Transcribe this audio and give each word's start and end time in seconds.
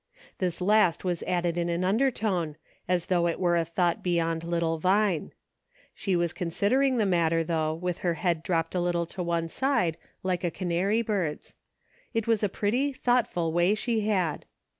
This 0.39 0.61
last 0.61 1.03
was 1.05 1.21
added 1.27 1.59
in 1.59 1.69
an 1.69 1.83
undertone, 1.83 2.55
as 2.87 3.05
though 3.05 3.27
it 3.27 3.39
were 3.39 3.55
a 3.55 3.63
thought 3.63 4.01
beyond 4.01 4.43
little 4.43 4.79
Vine. 4.79 5.31
She 5.93 6.15
was 6.15 6.33
considering 6.33 6.97
the 6.97 7.05
matter, 7.05 7.43
though, 7.43 7.75
with 7.75 7.99
her 7.99 8.15
head 8.15 8.41
dropped 8.41 8.73
a 8.73 8.81
little 8.81 9.05
to 9.05 9.21
one 9.21 9.47
side, 9.47 9.97
like 10.23 10.43
a 10.43 10.49
canary 10.49 11.03
bird's. 11.03 11.55
It 12.15 12.25
was 12.25 12.41
a 12.41 12.49
pretty, 12.49 12.91
thoughtful 12.93 13.53
way 13.53 13.75
she 13.75 13.99
had. 14.07 14.47